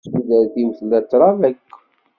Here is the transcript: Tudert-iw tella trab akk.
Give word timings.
Tudert-iw 0.11 0.69
tella 0.77 0.99
trab 1.09 1.39
akk. 1.49 1.65